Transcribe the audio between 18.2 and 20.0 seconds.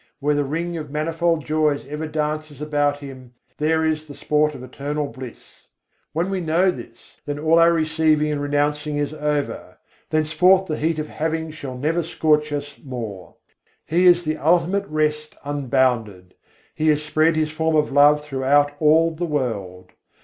throughout all the world.